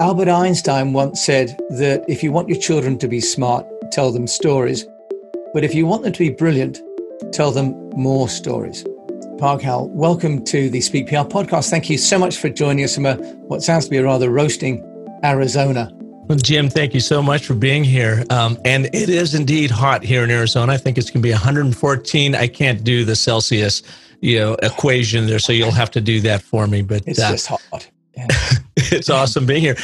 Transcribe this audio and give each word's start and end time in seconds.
Albert 0.00 0.28
Einstein 0.28 0.94
once 0.94 1.22
said 1.22 1.58
that 1.68 2.02
if 2.08 2.22
you 2.22 2.32
want 2.32 2.48
your 2.48 2.58
children 2.58 2.96
to 2.96 3.06
be 3.06 3.20
smart, 3.20 3.66
tell 3.92 4.10
them 4.10 4.26
stories. 4.26 4.86
But 5.52 5.62
if 5.62 5.74
you 5.74 5.84
want 5.84 6.04
them 6.04 6.14
to 6.14 6.18
be 6.18 6.30
brilliant, 6.30 6.80
tell 7.34 7.50
them 7.50 7.90
more 7.90 8.26
stories. 8.26 8.82
Park 9.36 9.60
Howell, 9.60 9.90
welcome 9.90 10.42
to 10.46 10.70
the 10.70 10.80
Speak 10.80 11.08
PR 11.08 11.16
podcast. 11.16 11.68
Thank 11.68 11.90
you 11.90 11.98
so 11.98 12.18
much 12.18 12.38
for 12.38 12.48
joining 12.48 12.82
us 12.82 12.94
from 12.94 13.04
a, 13.04 13.16
what 13.48 13.62
sounds 13.62 13.84
to 13.84 13.90
be 13.90 13.98
a 13.98 14.02
rather 14.02 14.30
roasting 14.30 14.82
Arizona. 15.22 15.90
Well, 15.92 16.38
Jim, 16.38 16.70
thank 16.70 16.94
you 16.94 17.00
so 17.00 17.22
much 17.22 17.44
for 17.44 17.52
being 17.52 17.84
here. 17.84 18.24
Um, 18.30 18.56
and 18.64 18.86
it 18.94 19.10
is 19.10 19.34
indeed 19.34 19.70
hot 19.70 20.02
here 20.02 20.24
in 20.24 20.30
Arizona. 20.30 20.72
I 20.72 20.76
think 20.78 20.96
it's 20.96 21.10
going 21.10 21.20
to 21.20 21.28
be 21.28 21.32
114. 21.32 22.34
I 22.34 22.46
can't 22.46 22.82
do 22.82 23.04
the 23.04 23.16
Celsius, 23.16 23.82
you 24.22 24.38
know, 24.38 24.54
equation 24.62 25.26
there, 25.26 25.38
so 25.38 25.52
you'll 25.52 25.70
have 25.72 25.90
to 25.90 26.00
do 26.00 26.22
that 26.22 26.40
for 26.40 26.66
me. 26.66 26.80
But 26.80 27.02
it's 27.06 27.20
uh, 27.20 27.32
just 27.32 27.48
hot. 27.48 27.90
Yeah. 28.16 28.28
it's 28.92 29.10
awesome 29.10 29.46
being 29.46 29.62
here. 29.62 29.76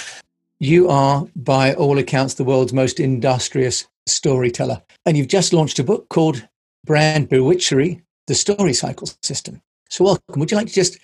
You 0.59 0.89
are, 0.89 1.27
by 1.37 1.75
all 1.75 1.99
accounts, 1.99 2.35
the 2.35 2.45
world's 2.45 2.73
most 2.73 2.99
industrious 2.99 3.87
storyteller, 4.07 4.83
and 5.05 5.17
you've 5.17 5.29
just 5.29 5.53
launched 5.53 5.79
a 5.79 5.85
book 5.85 6.09
called 6.09 6.47
Brand 6.85 7.29
Bewitchery: 7.29 8.03
The 8.27 8.35
Story 8.35 8.73
Cycle 8.73 9.09
System. 9.23 9.63
So, 9.91 10.05
welcome. 10.05 10.41
Would 10.41 10.51
you 10.51 10.57
like 10.57 10.67
to 10.67 10.73
just 10.73 10.99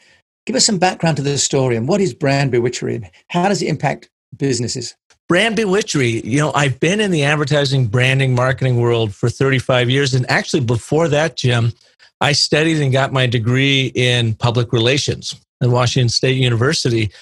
give 0.46 0.56
us 0.56 0.66
some 0.66 0.78
background 0.78 1.16
to 1.18 1.22
the 1.22 1.38
story 1.38 1.76
and 1.76 1.86
what 1.86 2.00
is 2.00 2.12
brand 2.12 2.52
bewitchery 2.52 2.96
and 2.96 3.10
how 3.28 3.48
does 3.48 3.62
it 3.62 3.68
impact 3.68 4.10
businesses? 4.36 4.96
Brand 5.28 5.56
bewitchery, 5.56 6.24
you 6.24 6.38
know, 6.38 6.52
I've 6.54 6.80
been 6.80 7.00
in 7.00 7.12
the 7.12 7.22
advertising, 7.22 7.86
branding, 7.86 8.34
marketing 8.34 8.80
world 8.80 9.14
for 9.14 9.28
35 9.28 9.88
years. 9.88 10.14
And 10.14 10.28
actually, 10.28 10.60
before 10.60 11.08
that, 11.08 11.36
Jim, 11.36 11.72
I 12.20 12.32
studied 12.32 12.82
and 12.82 12.92
got 12.92 13.12
my 13.12 13.26
degree 13.26 13.92
in 13.94 14.34
public 14.34 14.72
relations 14.72 15.40
at 15.62 15.70
Washington 15.70 16.08
State 16.08 16.36
University. 16.36 17.12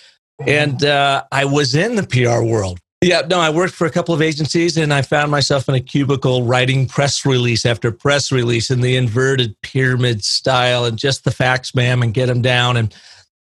And 0.47 0.85
uh, 0.85 1.25
I 1.33 1.45
was 1.45 1.75
in 1.75 1.97
the 1.97 2.07
PR 2.07 2.43
world. 2.43 2.79
Yeah, 3.03 3.23
no, 3.23 3.41
I 3.41 3.49
worked 3.49 3.73
for 3.73 3.87
a 3.87 3.91
couple 3.91 4.15
of 4.15 4.21
agencies 4.21 4.77
and 4.77 4.93
I 4.93 5.01
found 5.01 5.31
myself 5.31 5.71
in 5.71 5.75
a 5.75 5.81
cubicle 5.81 6.43
writing 6.43 6.87
press 6.87 7.25
release 7.25 7.65
after 7.65 7.91
press 7.91 8.31
release 8.31 8.71
in 8.71 8.83
the 8.83 8.95
inverted 8.97 9.57
pyramid 9.63 10.23
style 10.23 10.85
and 10.85 10.99
just 10.99 11.25
the 11.25 11.31
facts, 11.31 11.75
ma'am, 11.75 12.03
and 12.03 12.13
get 12.13 12.27
them 12.27 12.43
down. 12.43 12.77
And 12.77 12.95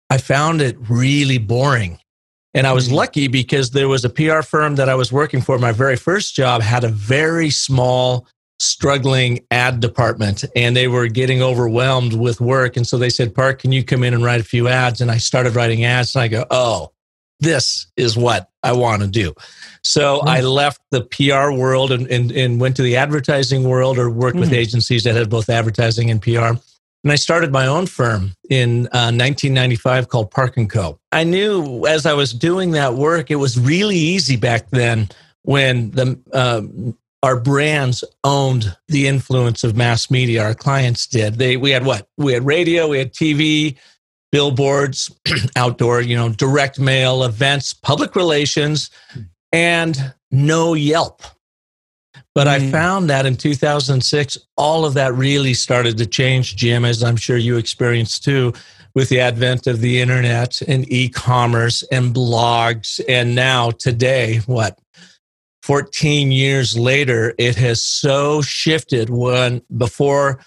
I 0.09 0.17
found 0.17 0.63
it 0.63 0.79
really 0.89 1.37
boring. 1.37 1.99
And 2.55 2.67
I 2.67 2.73
was 2.73 2.87
mm-hmm. 2.87 2.97
lucky 2.97 3.29
because 3.29 3.71
there 3.71 3.89
was 3.89 4.07
a 4.07 4.11
PR 4.11 4.41
firm 4.41 4.77
that 4.77 4.89
I 4.89 4.95
was 4.95 5.13
working 5.13 5.43
for. 5.43 5.59
My 5.59 5.73
very 5.73 5.97
first 5.97 6.35
job 6.35 6.63
had 6.63 6.85
a 6.85 6.89
very 6.89 7.51
small, 7.51 8.27
struggling 8.63 9.45
ad 9.51 9.81
department, 9.81 10.45
and 10.55 10.77
they 10.77 10.89
were 10.89 11.09
getting 11.09 11.43
overwhelmed 11.43 12.13
with 12.15 12.41
work. 12.41 12.77
And 12.77 12.87
so 12.87 12.97
they 12.97 13.11
said, 13.11 13.35
Park, 13.35 13.61
can 13.61 13.73
you 13.73 13.85
come 13.85 14.05
in 14.05 14.15
and 14.15 14.23
write 14.23 14.41
a 14.41 14.45
few 14.45 14.69
ads? 14.69 15.01
And 15.01 15.11
I 15.11 15.19
started 15.19 15.57
writing 15.57 15.85
ads, 15.85 16.15
and 16.15 16.23
I 16.23 16.29
go, 16.29 16.45
oh, 16.51 16.93
this 17.41 17.89
is 17.97 18.17
what 18.17 18.49
I 18.63 18.73
want 18.73 19.03
to 19.03 19.09
do. 19.09 19.35
So 19.83 20.19
mm-hmm. 20.19 20.29
I 20.29 20.41
left 20.41 20.81
the 20.91 21.03
PR 21.03 21.51
world 21.51 21.91
and, 21.91 22.07
and, 22.07 22.31
and, 22.31 22.61
went 22.61 22.77
to 22.77 22.83
the 22.83 22.97
advertising 22.97 23.65
world 23.65 23.99
or 23.99 24.09
worked 24.09 24.37
mm-hmm. 24.37 24.43
with 24.43 24.53
agencies 24.53 25.03
that 25.05 25.17
had 25.17 25.29
both 25.29 25.51
advertising 25.51 26.09
and 26.09 26.23
PR. 26.23 26.55
And 27.05 27.11
I 27.11 27.17
started 27.17 27.51
my 27.51 27.67
own 27.67 27.87
firm 27.87 28.37
in 28.49 28.87
uh, 28.93 29.11
1995 29.11 30.09
called 30.09 30.31
Park 30.31 30.57
& 30.63 30.69
Co. 30.69 31.01
I 31.11 31.25
knew 31.25 31.85
as 31.85 32.07
I 32.07 32.13
was 32.13 32.33
doing 32.33 32.71
that 32.73 32.95
work, 32.95 33.33
it 33.33 33.37
was 33.37 33.59
really 33.59 33.97
easy 33.97 34.37
back 34.37 34.71
then 34.71 35.09
when 35.43 35.91
the, 35.91 36.21
uh, 36.33 36.63
our 37.23 37.39
brands 37.39 38.03
owned 38.25 38.77
the 38.89 39.07
influence 39.07 39.63
of 39.63 39.77
mass 39.77 40.11
media. 40.11 40.43
Our 40.43 40.55
clients 40.55 41.07
did. 41.07 41.35
They, 41.35 41.57
we 41.57 41.71
had 41.71 41.85
what? 41.85 42.09
We 42.17 42.33
had 42.33 42.45
radio, 42.45 42.89
we 42.89 42.99
had 42.99 43.13
TV, 43.13 43.77
billboards, 44.33 45.11
outdoor, 45.57 46.01
you 46.01 46.17
know, 46.17 46.31
direct 46.31 46.81
mail, 46.81 47.23
events, 47.23 47.73
public 47.75 48.17
relations, 48.17 48.91
and 49.53 50.15
no 50.31 50.75
Yelp. 50.75 51.23
But 52.35 52.47
mm. 52.47 52.51
I 52.51 52.71
found 52.71 53.11
that 53.11 53.27
in 53.27 53.37
2006, 53.37 54.39
all 54.57 54.85
of 54.85 54.95
that 54.95 55.15
really 55.15 55.55
started 55.55 55.99
to 55.99 56.07
change, 56.07 56.57
Jim, 56.57 56.85
as 56.85 57.05
I'm 57.05 57.17
sure 57.17 57.37
you 57.37 57.57
experienced 57.57 58.25
too, 58.25 58.53
with 58.95 59.11
the 59.11 59.21
advent 59.21 59.67
of 59.67 59.81
the 59.81 60.01
internet 60.01 60.61
and 60.63 60.91
e 60.91 61.09
commerce 61.09 61.83
and 61.93 62.15
blogs. 62.15 63.01
And 63.09 63.35
now, 63.35 63.71
today, 63.71 64.39
what? 64.47 64.79
14 65.63 66.33
years 66.33 66.77
later, 66.77 67.35
it 67.39 67.57
has 67.57 67.85
so 67.85 68.43
shifted 68.43 69.11
when 69.11 69.63
before 69.77 70.41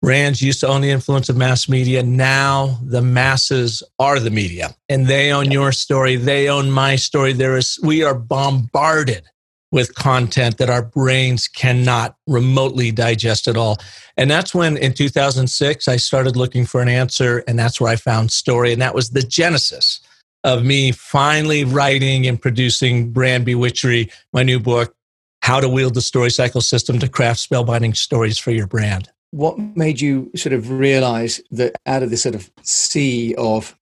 brands 0.00 0.42
used 0.42 0.60
to 0.60 0.68
own 0.68 0.80
the 0.80 0.90
influence 0.90 1.28
of 1.28 1.36
mass 1.36 1.68
media. 1.68 2.02
Now 2.02 2.78
the 2.82 3.02
masses 3.02 3.82
are 3.98 4.18
the 4.18 4.30
media 4.30 4.74
and 4.88 5.06
they 5.06 5.32
own 5.32 5.50
your 5.50 5.72
story. 5.72 6.16
They 6.16 6.48
own 6.48 6.70
my 6.70 6.96
story. 6.96 7.32
There 7.32 7.56
is, 7.56 7.78
we 7.82 8.02
are 8.02 8.14
bombarded 8.14 9.24
with 9.70 9.94
content 9.94 10.58
that 10.58 10.68
our 10.68 10.82
brains 10.82 11.48
cannot 11.48 12.16
remotely 12.26 12.90
digest 12.90 13.48
at 13.48 13.56
all. 13.56 13.78
And 14.16 14.30
that's 14.30 14.54
when 14.54 14.76
in 14.76 14.92
2006, 14.92 15.88
I 15.88 15.96
started 15.96 16.36
looking 16.36 16.66
for 16.66 16.82
an 16.82 16.88
answer. 16.88 17.42
And 17.48 17.58
that's 17.58 17.80
where 17.80 17.90
I 17.90 17.96
found 17.96 18.30
story. 18.30 18.72
And 18.72 18.82
that 18.82 18.94
was 18.94 19.10
the 19.10 19.22
genesis 19.22 20.00
of 20.44 20.64
me 20.64 20.92
finally 20.92 21.64
writing 21.64 22.26
and 22.26 22.40
producing 22.40 23.10
Brand 23.10 23.46
Bewitchery, 23.46 24.10
my 24.32 24.42
new 24.42 24.58
book, 24.58 24.94
How 25.42 25.60
to 25.60 25.68
Wield 25.68 25.94
the 25.94 26.00
Story 26.00 26.30
Cycle 26.30 26.60
System 26.60 26.98
to 26.98 27.08
Craft 27.08 27.48
Spellbinding 27.48 27.96
Stories 27.96 28.38
for 28.38 28.50
Your 28.50 28.66
Brand. 28.66 29.08
What 29.30 29.58
made 29.58 30.00
you 30.00 30.30
sort 30.36 30.52
of 30.52 30.70
realize 30.70 31.40
that 31.50 31.76
out 31.86 32.02
of 32.02 32.10
this 32.10 32.22
sort 32.22 32.34
of 32.34 32.50
sea 32.62 33.34
of 33.36 33.76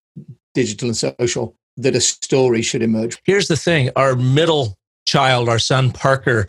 digital 0.55 0.89
and 0.89 0.97
social, 0.97 1.57
that 1.77 1.97
a 1.97 2.01
story 2.01 2.63
should 2.63 2.83
emerge? 2.83 3.19
Here's 3.25 3.49
the 3.49 3.57
thing 3.57 3.91
our 3.97 4.15
middle 4.15 4.77
child, 5.07 5.49
our 5.49 5.59
son 5.59 5.91
Parker, 5.91 6.47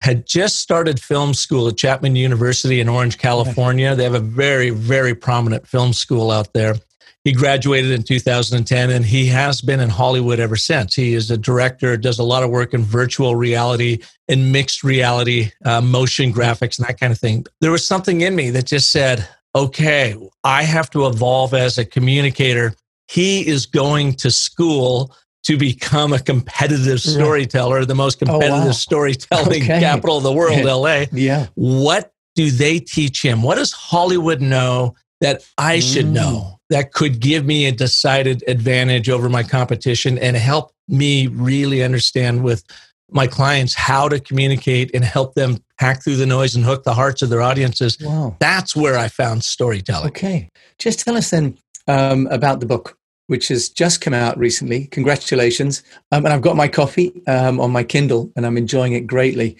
had 0.00 0.26
just 0.26 0.60
started 0.60 1.00
film 1.00 1.34
school 1.34 1.68
at 1.68 1.76
Chapman 1.76 2.16
University 2.16 2.80
in 2.80 2.88
Orange, 2.88 3.18
California. 3.18 3.94
They 3.96 4.04
have 4.04 4.14
a 4.14 4.20
very, 4.20 4.70
very 4.70 5.14
prominent 5.14 5.66
film 5.66 5.92
school 5.92 6.30
out 6.30 6.52
there. 6.52 6.76
He 7.24 7.32
graduated 7.32 7.90
in 7.90 8.04
2010 8.04 8.90
and 8.90 9.04
he 9.04 9.26
has 9.26 9.60
been 9.60 9.80
in 9.80 9.90
Hollywood 9.90 10.40
ever 10.40 10.56
since. 10.56 10.94
He 10.94 11.14
is 11.14 11.30
a 11.30 11.36
director, 11.36 11.96
does 11.96 12.18
a 12.18 12.24
lot 12.24 12.42
of 12.42 12.50
work 12.50 12.72
in 12.72 12.82
virtual 12.82 13.36
reality 13.36 13.98
and 14.28 14.52
mixed 14.52 14.84
reality, 14.84 15.50
uh, 15.64 15.80
motion 15.80 16.32
graphics, 16.32 16.78
and 16.78 16.86
that 16.86 16.98
kind 16.98 17.12
of 17.12 17.18
thing. 17.18 17.44
There 17.60 17.72
was 17.72 17.86
something 17.86 18.20
in 18.20 18.34
me 18.34 18.50
that 18.50 18.66
just 18.66 18.92
said, 18.92 19.28
okay, 19.54 20.16
I 20.44 20.62
have 20.62 20.90
to 20.90 21.06
evolve 21.06 21.54
as 21.54 21.76
a 21.78 21.84
communicator. 21.84 22.74
He 23.08 23.46
is 23.46 23.66
going 23.66 24.14
to 24.14 24.30
school 24.30 25.14
to 25.44 25.56
become 25.56 26.12
a 26.12 26.18
competitive 26.18 27.00
storyteller, 27.00 27.84
the 27.84 27.94
most 27.94 28.18
competitive 28.18 28.52
oh, 28.52 28.66
wow. 28.66 28.72
storytelling 28.72 29.62
okay. 29.62 29.80
capital 29.80 30.18
of 30.18 30.22
the 30.22 30.32
world, 30.32 30.58
LA. 30.64 31.04
yeah. 31.12 31.46
What 31.54 32.12
do 32.34 32.50
they 32.50 32.78
teach 32.78 33.22
him? 33.24 33.42
What 33.42 33.56
does 33.56 33.72
Hollywood 33.72 34.40
know 34.40 34.94
that 35.20 35.42
I 35.56 35.80
should 35.80 36.06
mm. 36.06 36.12
know 36.12 36.57
that 36.70 36.92
could 36.92 37.20
give 37.20 37.44
me 37.44 37.66
a 37.66 37.72
decided 37.72 38.44
advantage 38.46 39.08
over 39.08 39.28
my 39.28 39.42
competition 39.42 40.18
and 40.18 40.36
help 40.36 40.72
me 40.88 41.26
really 41.26 41.82
understand 41.82 42.42
with 42.42 42.62
my 43.10 43.26
clients 43.26 43.74
how 43.74 44.08
to 44.08 44.20
communicate 44.20 44.94
and 44.94 45.04
help 45.04 45.34
them 45.34 45.58
hack 45.78 46.02
through 46.02 46.16
the 46.16 46.26
noise 46.26 46.54
and 46.54 46.64
hook 46.64 46.84
the 46.84 46.94
hearts 46.94 47.22
of 47.22 47.30
their 47.30 47.40
audiences? 47.40 47.96
Wow. 48.00 48.36
That's 48.38 48.76
where 48.76 48.98
I 48.98 49.08
found 49.08 49.44
storytelling. 49.44 50.08
Okay. 50.08 50.50
Just 50.78 51.00
tell 51.00 51.16
us 51.16 51.30
then 51.30 51.56
um, 51.86 52.26
about 52.26 52.60
the 52.60 52.66
book 52.66 52.98
which 53.28 53.48
has 53.48 53.68
just 53.68 54.00
come 54.00 54.14
out 54.14 54.36
recently. 54.38 54.86
Congratulations. 54.86 55.82
Um, 56.12 56.24
and 56.24 56.32
I've 56.32 56.42
got 56.42 56.56
my 56.56 56.66
coffee 56.66 57.22
um, 57.26 57.60
on 57.60 57.70
my 57.70 57.84
Kindle 57.84 58.32
and 58.34 58.44
I'm 58.44 58.56
enjoying 58.56 58.94
it 58.94 59.06
greatly. 59.06 59.56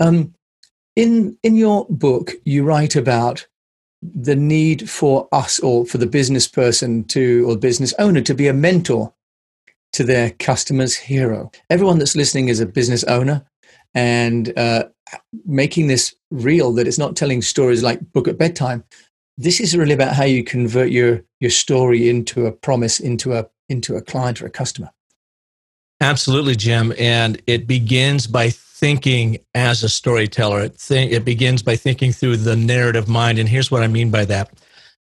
Um, 0.00 0.34
in, 0.94 1.36
in 1.42 1.56
your 1.56 1.86
book, 1.90 2.32
you 2.44 2.62
write 2.62 2.94
about 2.94 3.46
the 4.02 4.36
need 4.36 4.90
for 4.90 5.28
us 5.32 5.58
or 5.60 5.86
for 5.86 5.98
the 5.98 6.06
business 6.06 6.48
person 6.48 7.04
to, 7.04 7.48
or 7.48 7.56
business 7.56 7.94
owner 7.98 8.20
to 8.20 8.34
be 8.34 8.48
a 8.48 8.52
mentor 8.52 9.12
to 9.92 10.04
their 10.04 10.30
customer's 10.32 10.96
hero. 10.96 11.50
Everyone 11.70 11.98
that's 11.98 12.16
listening 12.16 12.48
is 12.48 12.60
a 12.60 12.66
business 12.66 13.04
owner 13.04 13.44
and 13.94 14.56
uh, 14.58 14.84
making 15.44 15.86
this 15.86 16.14
real 16.30 16.72
that 16.72 16.88
it's 16.88 16.98
not 16.98 17.14
telling 17.14 17.42
stories 17.42 17.82
like 17.82 18.12
book 18.12 18.26
at 18.26 18.38
bedtime, 18.38 18.84
this 19.38 19.60
is 19.60 19.76
really 19.76 19.94
about 19.94 20.14
how 20.14 20.24
you 20.24 20.44
convert 20.44 20.90
your 20.90 21.22
your 21.40 21.50
story 21.50 22.08
into 22.08 22.46
a 22.46 22.52
promise 22.52 23.00
into 23.00 23.34
a 23.34 23.46
into 23.68 23.96
a 23.96 24.02
client 24.02 24.42
or 24.42 24.46
a 24.46 24.50
customer 24.50 24.90
absolutely 26.00 26.54
jim 26.54 26.92
and 26.98 27.40
it 27.46 27.66
begins 27.66 28.26
by 28.26 28.50
thinking 28.82 29.38
as 29.54 29.84
a 29.84 29.88
storyteller 29.88 30.62
it, 30.62 30.90
it 30.90 31.24
begins 31.24 31.62
by 31.62 31.76
thinking 31.76 32.10
through 32.10 32.36
the 32.36 32.56
narrative 32.56 33.06
mind 33.06 33.38
and 33.38 33.48
here's 33.48 33.70
what 33.70 33.80
i 33.80 33.86
mean 33.86 34.10
by 34.10 34.24
that 34.24 34.50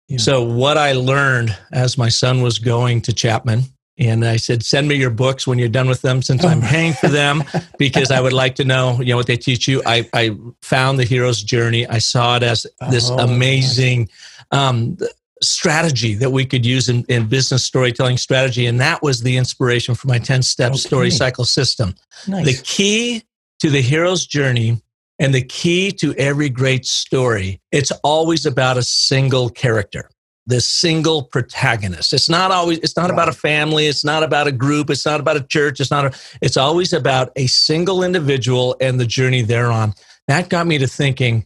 yeah. 0.08 0.20
so 0.20 0.44
what 0.44 0.78
i 0.78 0.92
learned 0.92 1.58
as 1.72 1.98
my 1.98 2.08
son 2.08 2.44
was 2.44 2.60
going 2.60 3.02
to 3.02 3.12
chapman 3.12 3.64
and 3.98 4.26
I 4.26 4.38
said, 4.38 4.64
send 4.64 4.88
me 4.88 4.96
your 4.96 5.12
books 5.12 5.46
when 5.46 5.60
you're 5.60 5.70
done 5.70 5.88
with 5.88 6.02
them 6.02 6.24
since 6.24 6.44
I'm 6.44 6.62
paying 6.74 6.94
for 6.94 7.08
them 7.08 7.44
because 7.78 8.10
I 8.10 8.20
would 8.20 8.34
like 8.34 8.56
to 8.56 8.66
know, 8.66 8.98
you 9.00 9.10
know, 9.10 9.18
what 9.18 9.28
they 9.28 9.38
teach 9.38 9.68
you. 9.68 9.84
I, 9.86 10.10
I 10.12 10.36
found 10.64 10.98
the 10.98 11.04
hero's 11.04 11.44
journey. 11.44 11.86
I 11.86 12.00
saw 12.00 12.38
it 12.38 12.42
as 12.42 12.66
this 12.90 13.12
oh, 13.12 13.20
amazing, 13.20 14.10
um, 14.50 14.98
strategy 15.44 16.16
that 16.16 16.32
we 16.32 16.46
could 16.46 16.66
use 16.66 16.90
in, 16.90 17.04
in 17.10 17.28
business 17.28 17.64
storytelling 17.64 18.18
strategy. 18.18 18.66
And 18.66 18.80
that 18.80 19.04
was 19.04 19.22
the 19.22 19.38
inspiration 19.38 19.94
for 19.94 20.08
my 20.08 20.20
10 20.20 20.42
step 20.42 20.72
okay. 20.72 20.80
story 20.80 21.12
cycle 21.12 21.46
system. 21.46 21.94
Nice. 22.28 22.46
The 22.46 22.64
key 22.64 23.24
to 23.62 23.70
the 23.70 23.82
hero's 23.82 24.26
journey 24.26 24.82
and 25.20 25.36
the 25.36 25.44
key 25.44 25.92
to 25.92 26.16
every 26.16 26.50
great 26.50 26.84
story, 26.84 27.62
it's 27.72 27.92
always 28.04 28.48
about 28.48 28.76
a 28.76 28.82
single 28.82 29.50
character, 29.50 30.10
the 30.48 30.60
single 30.60 31.22
protagonist. 31.22 32.12
It's 32.12 32.28
not 32.28 32.50
always, 32.50 32.80
it's 32.80 32.98
not 32.98 33.04
right. 33.04 33.12
about 33.12 33.30
a 33.30 33.34
family. 33.34 33.86
It's 33.86 34.04
not 34.04 34.24
about 34.24 34.48
a 34.48 34.52
group. 34.52 34.90
It's 34.90 35.06
not 35.06 35.20
about 35.20 35.38
a 35.38 35.44
church. 35.44 35.80
It's 35.80 35.92
not, 35.92 36.06
a, 36.06 36.20
it's 36.42 36.58
always 36.58 36.92
about 36.92 37.32
a 37.36 37.46
single 37.46 38.04
individual 38.04 38.76
and 38.82 39.00
the 39.00 39.06
journey 39.06 39.44
they're 39.44 39.72
on. 39.72 39.94
That 40.28 40.50
got 40.50 40.66
me 40.66 40.80
to 40.80 40.88
thinking, 40.88 41.46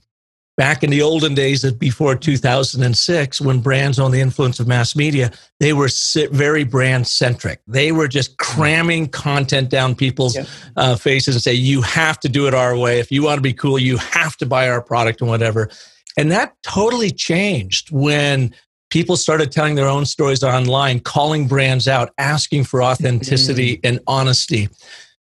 back 0.57 0.83
in 0.83 0.89
the 0.89 1.01
olden 1.01 1.33
days 1.33 1.69
before 1.73 2.15
2006 2.15 3.41
when 3.41 3.59
brands 3.59 3.99
on 3.99 4.11
the 4.11 4.21
influence 4.21 4.59
of 4.59 4.67
mass 4.67 4.95
media 4.95 5.31
they 5.59 5.73
were 5.73 5.89
very 6.31 6.63
brand 6.63 7.07
centric 7.07 7.59
they 7.67 7.91
were 7.91 8.07
just 8.07 8.37
cramming 8.37 9.07
content 9.07 9.69
down 9.69 9.95
people's 9.95 10.35
yep. 10.35 10.47
uh, 10.77 10.95
faces 10.95 11.35
and 11.35 11.41
say 11.41 11.53
you 11.53 11.81
have 11.81 12.19
to 12.19 12.29
do 12.29 12.47
it 12.47 12.53
our 12.53 12.77
way 12.77 12.99
if 12.99 13.11
you 13.11 13.23
want 13.23 13.37
to 13.37 13.41
be 13.41 13.53
cool 13.53 13.77
you 13.77 13.97
have 13.97 14.37
to 14.37 14.45
buy 14.45 14.69
our 14.69 14.81
product 14.81 15.21
and 15.21 15.29
whatever 15.29 15.69
and 16.17 16.31
that 16.31 16.55
totally 16.63 17.11
changed 17.11 17.91
when 17.91 18.53
people 18.89 19.17
started 19.17 19.51
telling 19.51 19.75
their 19.75 19.87
own 19.87 20.05
stories 20.05 20.43
online 20.43 20.99
calling 20.99 21.47
brands 21.47 21.87
out 21.87 22.13
asking 22.17 22.63
for 22.63 22.81
authenticity 22.81 23.77
mm-hmm. 23.77 23.87
and 23.87 23.99
honesty 24.07 24.69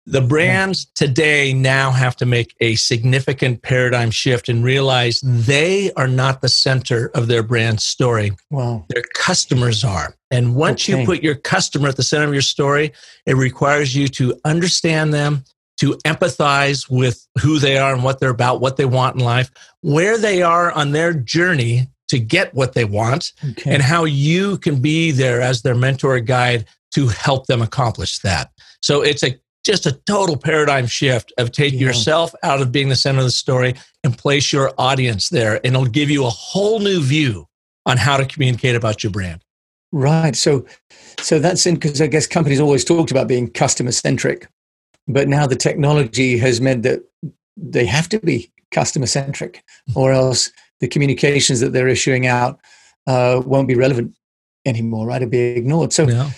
the 0.06 0.20
brands 0.20 0.86
today 0.94 1.54
now 1.54 1.90
have 1.90 2.14
to 2.16 2.26
make 2.26 2.54
a 2.60 2.74
significant 2.76 3.62
paradigm 3.62 4.10
shift 4.10 4.48
and 4.48 4.62
realize 4.62 5.20
they 5.22 5.92
are 5.94 6.08
not 6.08 6.42
the 6.42 6.48
center 6.48 7.10
of 7.14 7.26
their 7.26 7.42
brand 7.42 7.80
story. 7.80 8.32
Wow. 8.50 8.84
Their 8.88 9.04
customers 9.14 9.82
are. 9.82 10.14
And 10.30 10.54
once 10.54 10.88
okay. 10.88 11.00
you 11.00 11.06
put 11.06 11.22
your 11.22 11.36
customer 11.36 11.88
at 11.88 11.96
the 11.96 12.02
center 12.02 12.26
of 12.26 12.32
your 12.32 12.42
story, 12.42 12.92
it 13.24 13.36
requires 13.36 13.96
you 13.96 14.08
to 14.08 14.38
understand 14.44 15.14
them, 15.14 15.44
to 15.78 15.92
empathize 16.04 16.90
with 16.90 17.26
who 17.40 17.58
they 17.58 17.78
are 17.78 17.94
and 17.94 18.04
what 18.04 18.20
they're 18.20 18.30
about, 18.30 18.60
what 18.60 18.76
they 18.76 18.84
want 18.84 19.16
in 19.16 19.24
life, 19.24 19.50
where 19.80 20.18
they 20.18 20.42
are 20.42 20.70
on 20.72 20.92
their 20.92 21.14
journey 21.14 21.88
to 22.08 22.18
get 22.18 22.52
what 22.52 22.74
they 22.74 22.84
want, 22.84 23.32
okay. 23.50 23.72
and 23.72 23.82
how 23.82 24.04
you 24.04 24.58
can 24.58 24.82
be 24.82 25.10
there 25.10 25.40
as 25.40 25.62
their 25.62 25.74
mentor 25.74 26.20
guide 26.20 26.66
to 26.92 27.08
help 27.08 27.46
them 27.46 27.62
accomplish 27.62 28.18
that. 28.18 28.50
So 28.82 29.00
it's 29.00 29.22
a 29.22 29.38
just 29.64 29.86
a 29.86 29.92
total 30.06 30.36
paradigm 30.36 30.86
shift 30.86 31.32
of 31.38 31.50
taking 31.50 31.80
yeah. 31.80 31.86
yourself 31.86 32.34
out 32.42 32.60
of 32.60 32.70
being 32.70 32.90
the 32.90 32.96
center 32.96 33.18
of 33.18 33.24
the 33.24 33.30
story 33.30 33.74
and 34.02 34.16
place 34.16 34.52
your 34.52 34.72
audience 34.78 35.30
there. 35.30 35.56
And 35.64 35.74
it'll 35.74 35.86
give 35.86 36.10
you 36.10 36.26
a 36.26 36.30
whole 36.30 36.80
new 36.80 37.02
view 37.02 37.48
on 37.86 37.96
how 37.96 38.16
to 38.16 38.26
communicate 38.26 38.76
about 38.76 39.02
your 39.02 39.10
brand. 39.10 39.42
Right. 39.90 40.36
So, 40.36 40.66
so 41.20 41.38
that's 41.38 41.66
in 41.66 41.74
because 41.74 42.00
I 42.00 42.08
guess 42.08 42.26
companies 42.26 42.60
always 42.60 42.84
talked 42.84 43.10
about 43.10 43.28
being 43.28 43.48
customer 43.48 43.92
centric, 43.92 44.48
but 45.06 45.28
now 45.28 45.46
the 45.46 45.56
technology 45.56 46.36
has 46.38 46.60
meant 46.60 46.82
that 46.82 47.00
they 47.56 47.86
have 47.86 48.08
to 48.10 48.18
be 48.18 48.50
customer 48.72 49.06
centric, 49.06 49.62
or 49.94 50.12
else 50.12 50.50
the 50.80 50.88
communications 50.88 51.60
that 51.60 51.72
they're 51.72 51.86
issuing 51.86 52.26
out 52.26 52.58
uh, 53.06 53.40
won't 53.46 53.68
be 53.68 53.76
relevant 53.76 54.16
anymore. 54.66 55.06
Right, 55.06 55.20
to 55.20 55.26
be 55.26 55.38
ignored. 55.38 55.92
So, 55.92 56.08
yeah. 56.08 56.30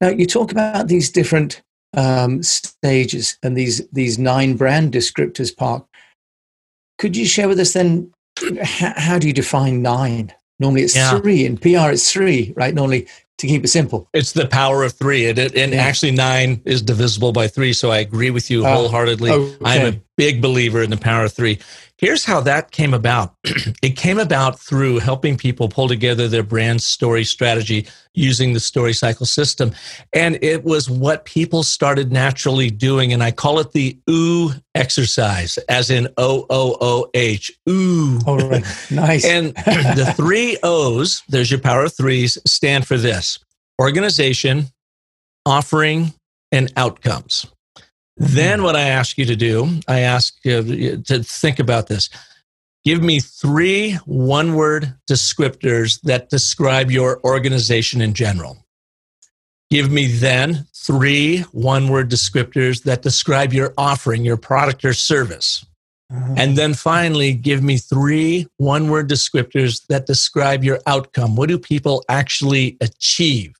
now 0.00 0.08
you 0.10 0.24
talk 0.24 0.52
about 0.52 0.86
these 0.86 1.10
different 1.10 1.60
um, 1.94 2.42
stages 2.42 3.38
and 3.42 3.56
these 3.56 3.86
these 3.88 4.18
nine 4.18 4.56
brand 4.56 4.92
descriptors, 4.92 5.56
Park. 5.56 5.86
Could 6.98 7.16
you 7.16 7.26
share 7.26 7.48
with 7.48 7.58
us 7.58 7.72
then 7.72 8.12
how, 8.62 8.92
how 8.96 9.18
do 9.18 9.26
you 9.26 9.32
define 9.32 9.82
nine? 9.82 10.32
Normally 10.58 10.82
it's 10.82 10.96
yeah. 10.96 11.18
three 11.18 11.44
in 11.44 11.58
PR. 11.58 11.90
It's 11.90 12.12
three, 12.12 12.52
right? 12.56 12.74
Normally 12.74 13.08
to 13.38 13.46
keep 13.46 13.64
it 13.64 13.68
simple. 13.68 14.08
It's 14.12 14.32
the 14.32 14.46
power 14.46 14.84
of 14.84 14.92
three, 14.92 15.28
and, 15.28 15.38
and 15.38 15.72
yeah. 15.72 15.82
actually 15.82 16.12
nine 16.12 16.62
is 16.64 16.80
divisible 16.80 17.32
by 17.32 17.48
three. 17.48 17.72
So 17.72 17.90
I 17.90 17.98
agree 17.98 18.30
with 18.30 18.50
you 18.50 18.64
oh. 18.64 18.72
wholeheartedly. 18.72 19.30
Oh, 19.30 19.40
okay. 19.40 19.56
I'm 19.64 19.94
a 19.94 20.00
big 20.22 20.40
believer 20.40 20.80
in 20.80 20.90
the 20.90 20.96
power 20.96 21.24
of 21.24 21.32
three. 21.32 21.58
Here's 21.98 22.24
how 22.24 22.40
that 22.42 22.70
came 22.70 22.94
about. 22.94 23.34
it 23.82 23.96
came 23.96 24.20
about 24.20 24.60
through 24.60 25.00
helping 25.00 25.36
people 25.36 25.68
pull 25.68 25.88
together 25.88 26.28
their 26.28 26.44
brand 26.44 26.80
story 26.80 27.24
strategy 27.24 27.88
using 28.14 28.52
the 28.52 28.60
story 28.60 28.92
cycle 28.92 29.26
system. 29.26 29.72
And 30.12 30.38
it 30.40 30.62
was 30.62 30.88
what 30.88 31.24
people 31.24 31.64
started 31.64 32.12
naturally 32.12 32.70
doing. 32.70 33.12
And 33.12 33.20
I 33.20 33.32
call 33.32 33.58
it 33.58 33.72
the 33.72 33.98
OOH 34.08 34.52
exercise, 34.76 35.58
as 35.68 35.90
in 35.90 36.06
O 36.18 36.46
O 36.48 36.76
O 36.80 37.10
H. 37.14 37.50
Ooh. 37.68 38.20
All 38.24 38.38
right. 38.38 38.64
Nice. 38.92 39.24
and 39.24 39.48
the 39.56 40.14
three 40.16 40.56
O's, 40.62 41.24
there's 41.30 41.50
your 41.50 41.60
power 41.60 41.86
of 41.86 41.96
threes, 41.96 42.38
stand 42.46 42.86
for 42.86 42.96
this 42.96 43.40
organization, 43.80 44.66
offering, 45.44 46.14
and 46.52 46.72
outcomes. 46.76 47.44
Then, 48.22 48.62
what 48.62 48.76
I 48.76 48.82
ask 48.82 49.18
you 49.18 49.24
to 49.24 49.34
do, 49.34 49.80
I 49.88 50.00
ask 50.00 50.36
you 50.44 50.98
to 50.98 51.24
think 51.24 51.58
about 51.58 51.88
this. 51.88 52.08
Give 52.84 53.02
me 53.02 53.18
three 53.18 53.94
one 54.06 54.54
word 54.54 54.94
descriptors 55.10 56.00
that 56.02 56.30
describe 56.30 56.90
your 56.90 57.20
organization 57.24 58.00
in 58.00 58.14
general. 58.14 58.64
Give 59.70 59.90
me 59.90 60.06
then 60.06 60.66
three 60.72 61.40
one 61.50 61.88
word 61.88 62.10
descriptors 62.10 62.84
that 62.84 63.02
describe 63.02 63.52
your 63.52 63.74
offering, 63.76 64.24
your 64.24 64.36
product 64.36 64.84
or 64.84 64.92
service. 64.92 65.66
Uh-huh. 66.12 66.34
And 66.36 66.56
then 66.56 66.74
finally, 66.74 67.34
give 67.34 67.62
me 67.62 67.76
three 67.76 68.46
one 68.58 68.88
word 68.88 69.08
descriptors 69.08 69.84
that 69.88 70.06
describe 70.06 70.62
your 70.62 70.78
outcome. 70.86 71.34
What 71.34 71.48
do 71.48 71.58
people 71.58 72.04
actually 72.08 72.76
achieve 72.80 73.54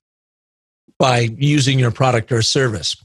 by 0.99 1.27
using 1.37 1.79
your 1.79 1.91
product 1.91 2.31
or 2.31 2.41
service? 2.41 2.95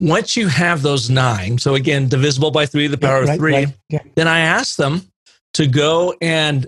Once 0.00 0.36
you 0.36 0.48
have 0.48 0.82
those 0.82 1.08
nine, 1.08 1.58
so 1.58 1.74
again, 1.74 2.08
divisible 2.08 2.50
by 2.50 2.66
three, 2.66 2.86
the 2.86 2.98
power 2.98 3.20
yeah, 3.22 3.28
right, 3.28 3.30
of 3.30 3.36
three, 3.38 3.54
right, 3.54 3.68
yeah. 3.90 4.02
then 4.16 4.28
I 4.28 4.40
ask 4.40 4.76
them 4.76 5.02
to 5.54 5.66
go 5.66 6.14
and 6.20 6.66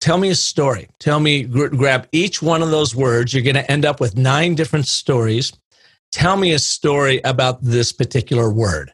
tell 0.00 0.18
me 0.18 0.30
a 0.30 0.34
story. 0.34 0.88
Tell 0.98 1.20
me, 1.20 1.44
gr- 1.44 1.68
grab 1.68 2.08
each 2.12 2.42
one 2.42 2.62
of 2.62 2.70
those 2.70 2.94
words. 2.94 3.32
You're 3.32 3.44
going 3.44 3.54
to 3.54 3.70
end 3.70 3.84
up 3.84 4.00
with 4.00 4.16
nine 4.16 4.54
different 4.54 4.86
stories. 4.86 5.52
Tell 6.12 6.36
me 6.36 6.52
a 6.52 6.58
story 6.58 7.20
about 7.24 7.62
this 7.62 7.92
particular 7.92 8.50
word, 8.50 8.92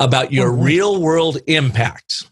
about 0.00 0.32
your 0.32 0.48
oh, 0.48 0.62
real 0.62 1.00
world 1.00 1.38
impact 1.46 2.30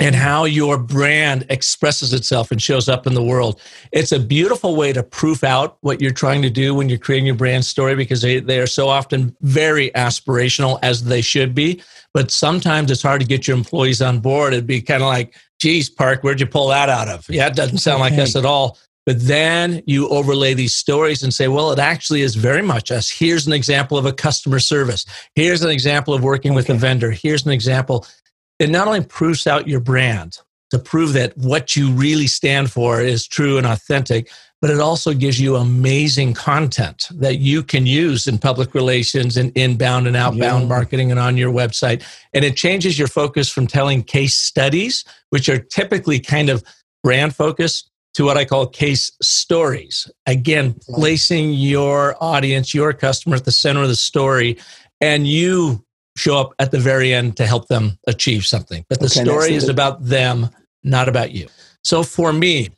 and 0.00 0.16
how 0.16 0.44
your 0.44 0.78
brand 0.78 1.46
expresses 1.48 2.12
itself 2.12 2.50
and 2.50 2.60
shows 2.60 2.88
up 2.88 3.06
in 3.06 3.14
the 3.14 3.22
world. 3.22 3.60
It's 3.92 4.10
a 4.10 4.18
beautiful 4.18 4.74
way 4.74 4.92
to 4.92 5.02
proof 5.02 5.44
out 5.44 5.78
what 5.80 6.00
you're 6.00 6.10
trying 6.10 6.42
to 6.42 6.50
do 6.50 6.74
when 6.74 6.88
you're 6.88 6.98
creating 6.98 7.26
your 7.26 7.36
brand 7.36 7.64
story 7.64 7.94
because 7.94 8.20
they, 8.20 8.40
they 8.40 8.58
are 8.58 8.66
so 8.66 8.88
often 8.88 9.36
very 9.42 9.90
aspirational 9.92 10.80
as 10.82 11.04
they 11.04 11.20
should 11.20 11.54
be. 11.54 11.82
But 12.12 12.32
sometimes 12.32 12.90
it's 12.90 13.02
hard 13.02 13.20
to 13.20 13.26
get 13.26 13.46
your 13.46 13.56
employees 13.56 14.02
on 14.02 14.18
board. 14.18 14.54
It'd 14.54 14.66
be 14.66 14.82
kind 14.82 15.02
of 15.02 15.08
like, 15.08 15.34
geez, 15.60 15.88
Park, 15.88 16.24
where'd 16.24 16.40
you 16.40 16.46
pull 16.46 16.68
that 16.68 16.88
out 16.88 17.08
of? 17.08 17.28
Yeah, 17.28 17.46
it 17.46 17.54
doesn't 17.54 17.78
sound 17.78 18.00
like 18.00 18.14
us 18.14 18.34
at 18.34 18.44
all. 18.44 18.78
But 19.04 19.20
then 19.20 19.84
you 19.86 20.08
overlay 20.08 20.54
these 20.54 20.74
stories 20.74 21.22
and 21.22 21.32
say, 21.32 21.46
well, 21.46 21.70
it 21.70 21.78
actually 21.78 22.22
is 22.22 22.34
very 22.34 22.62
much 22.62 22.90
us. 22.90 23.08
Here's 23.08 23.46
an 23.46 23.52
example 23.52 23.96
of 23.96 24.04
a 24.04 24.12
customer 24.12 24.58
service. 24.58 25.06
Here's 25.36 25.62
an 25.62 25.70
example 25.70 26.12
of 26.12 26.24
working 26.24 26.54
with 26.54 26.68
a 26.70 26.74
vendor. 26.74 27.12
Here's 27.12 27.46
an 27.46 27.52
example 27.52 28.04
it 28.58 28.70
not 28.70 28.86
only 28.86 29.04
proves 29.04 29.46
out 29.46 29.68
your 29.68 29.80
brand 29.80 30.38
to 30.70 30.78
prove 30.78 31.12
that 31.12 31.36
what 31.36 31.76
you 31.76 31.92
really 31.92 32.26
stand 32.26 32.70
for 32.70 33.00
is 33.00 33.26
true 33.26 33.56
and 33.56 33.66
authentic, 33.66 34.30
but 34.60 34.70
it 34.70 34.80
also 34.80 35.12
gives 35.12 35.38
you 35.40 35.56
amazing 35.56 36.34
content 36.34 37.06
that 37.12 37.38
you 37.38 37.62
can 37.62 37.86
use 37.86 38.26
in 38.26 38.38
public 38.38 38.74
relations 38.74 39.36
and 39.36 39.52
inbound 39.56 40.06
and 40.06 40.16
outbound 40.16 40.62
yeah. 40.62 40.68
marketing 40.68 41.10
and 41.10 41.20
on 41.20 41.36
your 41.36 41.52
website. 41.52 42.02
And 42.34 42.44
it 42.44 42.56
changes 42.56 42.98
your 42.98 43.08
focus 43.08 43.48
from 43.48 43.66
telling 43.66 44.02
case 44.02 44.34
studies, 44.34 45.04
which 45.30 45.48
are 45.48 45.58
typically 45.58 46.18
kind 46.18 46.48
of 46.48 46.64
brand 47.04 47.34
focused, 47.34 47.90
to 48.14 48.24
what 48.24 48.38
I 48.38 48.46
call 48.46 48.66
case 48.66 49.12
stories. 49.20 50.10
Again, 50.24 50.74
placing 50.88 51.52
your 51.52 52.16
audience, 52.18 52.72
your 52.72 52.94
customer 52.94 53.36
at 53.36 53.44
the 53.44 53.52
center 53.52 53.82
of 53.82 53.88
the 53.88 53.94
story, 53.94 54.56
and 55.02 55.26
you 55.26 55.84
show 56.16 56.38
up 56.38 56.52
at 56.58 56.70
the 56.70 56.78
very 56.78 57.14
end 57.14 57.36
to 57.36 57.46
help 57.46 57.68
them 57.68 57.98
achieve 58.06 58.44
something. 58.44 58.84
But 58.88 59.00
the 59.00 59.06
okay, 59.06 59.22
story 59.22 59.54
is 59.54 59.68
about 59.68 60.04
them, 60.04 60.48
not 60.82 61.08
about 61.08 61.32
you. 61.32 61.48
So 61.84 62.02
for 62.02 62.32
me, 62.32 62.70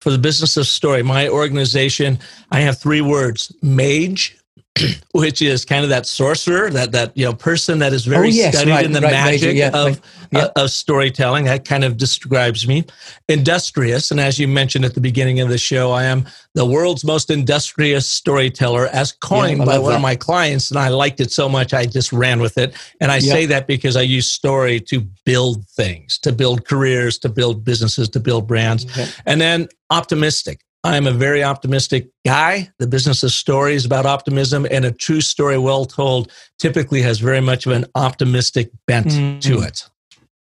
for 0.00 0.10
the 0.10 0.18
business 0.18 0.56
of 0.56 0.66
story, 0.66 1.02
my 1.02 1.28
organization, 1.28 2.18
I 2.50 2.60
have 2.60 2.78
three 2.78 3.00
words 3.00 3.52
mage, 3.62 4.37
which 5.12 5.42
is 5.42 5.64
kind 5.64 5.84
of 5.84 5.90
that 5.90 6.06
sorcerer, 6.06 6.70
that 6.70 6.92
that 6.92 7.16
you 7.16 7.24
know 7.24 7.32
person 7.32 7.78
that 7.78 7.92
is 7.92 8.04
very 8.04 8.28
oh, 8.28 8.30
yes, 8.30 8.54
studied 8.54 8.70
right, 8.70 8.84
in 8.84 8.92
the 8.92 9.00
right, 9.00 9.10
magic 9.10 9.56
yeah, 9.56 9.70
of 9.72 10.00
yeah. 10.30 10.44
uh, 10.44 10.64
of 10.64 10.70
storytelling. 10.70 11.44
That 11.44 11.64
kind 11.64 11.84
of 11.84 11.96
describes 11.96 12.66
me. 12.66 12.84
Industrious, 13.28 14.10
and 14.10 14.20
as 14.20 14.38
you 14.38 14.48
mentioned 14.48 14.84
at 14.84 14.94
the 14.94 15.00
beginning 15.00 15.40
of 15.40 15.48
the 15.48 15.58
show, 15.58 15.90
I 15.92 16.04
am 16.04 16.26
the 16.54 16.66
world's 16.66 17.04
most 17.04 17.30
industrious 17.30 18.08
storyteller, 18.08 18.86
as 18.88 19.12
coined 19.12 19.58
yeah, 19.58 19.64
by 19.64 19.78
one 19.78 19.90
that. 19.90 19.96
of 19.96 20.02
my 20.02 20.16
clients, 20.16 20.70
and 20.70 20.78
I 20.78 20.88
liked 20.88 21.20
it 21.20 21.30
so 21.30 21.48
much 21.48 21.74
I 21.74 21.86
just 21.86 22.12
ran 22.12 22.40
with 22.40 22.58
it. 22.58 22.74
And 23.00 23.10
I 23.10 23.18
say 23.18 23.46
that 23.46 23.66
because 23.66 23.96
I 23.96 24.02
use 24.02 24.30
story 24.30 24.80
to 24.80 25.00
build 25.24 25.66
things, 25.68 26.18
to 26.18 26.32
build 26.32 26.66
careers, 26.66 27.18
to 27.20 27.28
build 27.28 27.64
businesses, 27.64 28.08
to 28.10 28.20
build 28.20 28.46
brands, 28.46 28.86
and 29.26 29.40
then 29.40 29.68
optimistic 29.90 30.60
I'm 30.84 31.06
a 31.06 31.12
very 31.12 31.42
optimistic 31.42 32.08
guy. 32.24 32.70
The 32.78 32.86
business 32.86 33.22
of 33.22 33.32
story 33.32 33.74
is 33.74 33.84
about 33.84 34.06
optimism, 34.06 34.66
and 34.70 34.84
a 34.84 34.92
true 34.92 35.20
story, 35.20 35.58
well 35.58 35.84
told, 35.84 36.30
typically 36.58 37.02
has 37.02 37.18
very 37.18 37.40
much 37.40 37.66
of 37.66 37.72
an 37.72 37.84
optimistic 37.94 38.70
bent 38.86 39.08
mm-hmm. 39.08 39.38
to 39.40 39.60
it. 39.62 39.88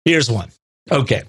Here's 0.04 0.30
one. 0.30 0.50
Okay. 0.90 1.22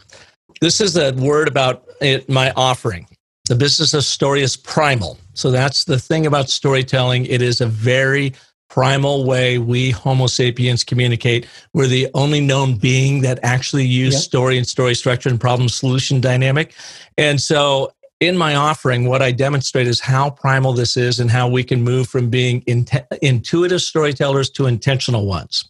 This 0.61 0.81
is 0.81 0.97
a 0.97 1.13
word 1.13 1.47
about 1.47 1.85
it, 2.01 2.29
my 2.29 2.51
offering. 2.55 3.07
The 3.47 3.55
business 3.55 3.93
of 3.93 4.03
story 4.03 4.41
is 4.41 4.57
primal. 4.57 5.17
So 5.33 5.49
that's 5.49 5.85
the 5.85 5.97
thing 5.97 6.25
about 6.25 6.49
storytelling. 6.49 7.25
It 7.25 7.41
is 7.41 7.61
a 7.61 7.65
very 7.65 8.33
primal 8.69 9.25
way 9.25 9.57
we 9.57 9.89
Homo 9.89 10.27
sapiens 10.27 10.83
communicate. 10.83 11.47
We're 11.73 11.87
the 11.87 12.09
only 12.13 12.41
known 12.41 12.77
being 12.77 13.21
that 13.21 13.39
actually 13.41 13.85
use 13.85 14.13
yep. 14.13 14.21
story 14.21 14.57
and 14.57 14.67
story 14.67 14.93
structure 14.93 15.29
and 15.29 15.41
problem 15.41 15.69
solution 15.69 16.21
dynamic. 16.21 16.73
And 17.17 17.41
so 17.41 17.91
in 18.19 18.37
my 18.37 18.55
offering, 18.55 19.07
what 19.07 19.21
I 19.21 19.31
demonstrate 19.31 19.87
is 19.87 19.99
how 19.99 20.29
primal 20.29 20.73
this 20.73 20.97
is 20.97 21.19
and 21.19 21.31
how 21.31 21.47
we 21.47 21.63
can 21.63 21.81
move 21.81 22.07
from 22.09 22.29
being 22.29 22.63
intuitive 23.21 23.81
storytellers 23.81 24.49
to 24.51 24.65
intentional 24.65 25.25
ones. 25.25 25.69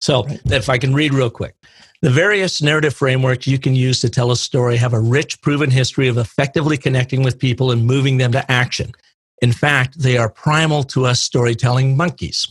So, 0.00 0.24
right. 0.24 0.40
if 0.46 0.70
I 0.70 0.78
can 0.78 0.94
read 0.94 1.12
real 1.12 1.28
quick, 1.28 1.54
the 2.00 2.10
various 2.10 2.62
narrative 2.62 2.94
frameworks 2.94 3.46
you 3.46 3.58
can 3.58 3.74
use 3.74 4.00
to 4.00 4.08
tell 4.08 4.30
a 4.30 4.36
story 4.36 4.78
have 4.78 4.94
a 4.94 5.00
rich, 5.00 5.42
proven 5.42 5.70
history 5.70 6.08
of 6.08 6.16
effectively 6.16 6.78
connecting 6.78 7.22
with 7.22 7.38
people 7.38 7.70
and 7.70 7.84
moving 7.84 8.16
them 8.16 8.32
to 8.32 8.50
action. 8.50 8.92
In 9.42 9.52
fact, 9.52 9.98
they 9.98 10.16
are 10.16 10.30
primal 10.30 10.82
to 10.84 11.04
us 11.04 11.20
storytelling 11.20 11.96
monkeys. 11.98 12.48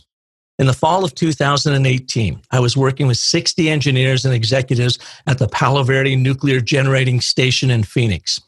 In 0.60 0.66
the 0.66 0.72
fall 0.72 1.04
of 1.04 1.14
2018, 1.14 2.42
I 2.52 2.60
was 2.60 2.76
working 2.76 3.08
with 3.08 3.16
60 3.16 3.68
engineers 3.68 4.24
and 4.24 4.34
executives 4.34 4.98
at 5.26 5.38
the 5.38 5.48
Palo 5.48 5.82
Verde 5.82 6.14
Nuclear 6.14 6.60
Generating 6.60 7.20
Station 7.20 7.70
in 7.70 7.82
Phoenix. 7.82 8.40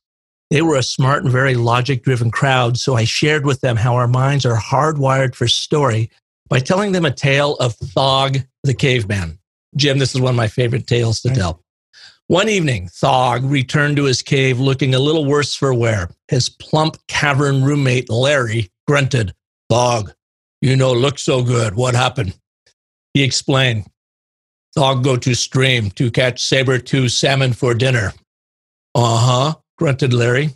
They 0.52 0.60
were 0.60 0.76
a 0.76 0.82
smart 0.82 1.22
and 1.22 1.32
very 1.32 1.54
logic 1.54 2.02
driven 2.02 2.30
crowd, 2.30 2.76
so 2.76 2.94
I 2.94 3.04
shared 3.04 3.46
with 3.46 3.62
them 3.62 3.74
how 3.74 3.94
our 3.94 4.06
minds 4.06 4.44
are 4.44 4.54
hardwired 4.54 5.34
for 5.34 5.48
story 5.48 6.10
by 6.50 6.58
telling 6.58 6.92
them 6.92 7.06
a 7.06 7.10
tale 7.10 7.54
of 7.54 7.74
Thog 7.76 8.36
the 8.62 8.74
caveman. 8.74 9.38
Jim, 9.76 9.98
this 9.98 10.14
is 10.14 10.20
one 10.20 10.34
of 10.34 10.36
my 10.36 10.48
favorite 10.48 10.86
tales 10.86 11.22
to 11.22 11.30
tell. 11.30 11.62
One 12.26 12.50
evening, 12.50 12.88
Thog 12.88 13.44
returned 13.44 13.96
to 13.96 14.04
his 14.04 14.20
cave 14.20 14.60
looking 14.60 14.94
a 14.94 14.98
little 14.98 15.24
worse 15.24 15.56
for 15.56 15.72
wear. 15.72 16.10
His 16.28 16.50
plump 16.50 16.98
cavern 17.08 17.64
roommate, 17.64 18.10
Larry, 18.10 18.70
grunted, 18.86 19.32
Thog, 19.70 20.12
you 20.60 20.76
know, 20.76 20.92
look 20.92 21.18
so 21.18 21.42
good. 21.42 21.76
What 21.76 21.94
happened? 21.94 22.36
He 23.14 23.22
explained, 23.22 23.86
Thog 24.74 25.02
go 25.02 25.16
to 25.16 25.34
stream 25.34 25.90
to 25.92 26.10
catch 26.10 26.42
saber-tooth 26.42 27.12
salmon 27.12 27.54
for 27.54 27.72
dinner. 27.72 28.12
Uh 28.94 29.16
huh 29.16 29.61
grunted 29.82 30.14
Larry. 30.14 30.50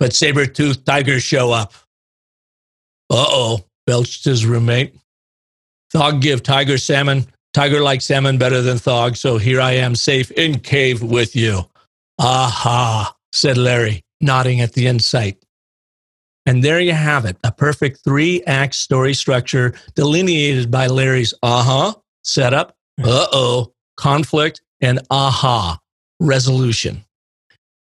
But 0.00 0.12
saber-toothed 0.12 0.84
tigers 0.84 1.22
show 1.22 1.52
up. 1.52 1.72
Uh-oh, 3.08 3.64
belched 3.86 4.24
his 4.24 4.44
roommate. 4.44 4.96
Thog 5.94 6.20
give 6.20 6.42
tiger 6.42 6.76
salmon. 6.76 7.26
Tiger 7.54 7.80
like 7.80 8.02
salmon 8.02 8.38
better 8.38 8.60
than 8.62 8.78
Thog, 8.78 9.16
so 9.16 9.38
here 9.38 9.60
I 9.60 9.72
am 9.74 9.94
safe 9.94 10.32
in 10.32 10.58
cave 10.58 11.00
with 11.00 11.36
you. 11.36 11.60
Aha, 12.18 13.14
said 13.32 13.56
Larry, 13.56 14.02
nodding 14.20 14.60
at 14.60 14.72
the 14.72 14.88
insight. 14.88 15.40
And 16.44 16.64
there 16.64 16.80
you 16.80 16.92
have 16.92 17.24
it, 17.24 17.36
a 17.44 17.52
perfect 17.52 18.00
three 18.02 18.42
act 18.48 18.74
story 18.74 19.14
structure 19.14 19.74
delineated 19.94 20.72
by 20.72 20.88
Larry's 20.88 21.32
aha, 21.40 21.94
setup, 22.24 22.74
uh 23.02 23.26
oh, 23.32 23.72
conflict, 23.96 24.60
and 24.80 24.98
aha, 25.08 25.78
resolution. 26.18 27.04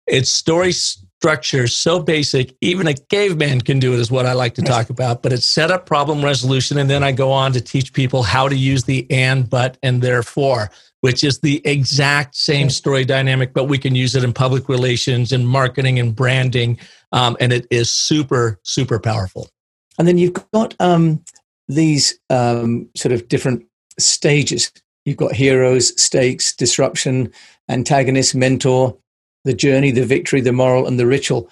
It's 0.09 0.29
story 0.29 0.73
structure 1.19 1.67
so 1.67 1.99
basic, 2.01 2.55
even 2.61 2.87
a 2.87 2.93
caveman 2.93 3.59
can 3.59 3.77
do 3.77 3.93
it, 3.93 3.99
is 3.99 4.09
what 4.09 4.25
I 4.25 4.33
like 4.33 4.55
to 4.55 4.61
talk 4.61 4.89
about. 4.89 5.21
But 5.21 5.33
it's 5.33 5.47
set 5.47 5.69
up 5.69 5.85
problem 5.85 6.23
resolution. 6.23 6.77
And 6.77 6.89
then 6.89 7.03
I 7.03 7.11
go 7.11 7.31
on 7.31 7.51
to 7.53 7.61
teach 7.61 7.91
people 7.91 8.23
how 8.23 8.47
to 8.47 8.55
use 8.55 8.85
the 8.85 9.05
and, 9.11 9.49
but, 9.49 9.77
and 9.83 10.01
therefore, 10.01 10.71
which 11.01 11.23
is 11.23 11.39
the 11.39 11.61
exact 11.65 12.35
same 12.35 12.69
story 12.69 13.03
dynamic, 13.05 13.53
but 13.53 13.65
we 13.65 13.77
can 13.77 13.95
use 13.95 14.15
it 14.15 14.23
in 14.23 14.31
public 14.31 14.69
relations 14.69 15.31
and 15.31 15.47
marketing 15.47 15.99
and 15.99 16.15
branding. 16.15 16.79
Um, 17.11 17.35
and 17.39 17.51
it 17.51 17.67
is 17.69 17.91
super, 17.91 18.59
super 18.63 18.99
powerful. 18.99 19.49
And 19.97 20.07
then 20.07 20.17
you've 20.17 20.37
got 20.53 20.73
um, 20.79 21.21
these 21.67 22.17
um, 22.29 22.89
sort 22.95 23.11
of 23.11 23.27
different 23.27 23.65
stages. 23.97 24.71
You've 25.03 25.17
got 25.17 25.33
heroes, 25.33 26.01
stakes, 26.01 26.55
disruption, 26.55 27.31
antagonist, 27.67 28.35
mentor, 28.35 28.97
the 29.45 29.53
journey, 29.53 29.91
the 29.91 30.05
victory, 30.05 30.41
the 30.41 30.53
moral, 30.53 30.87
and 30.87 30.99
the 30.99 31.07
ritual. 31.07 31.49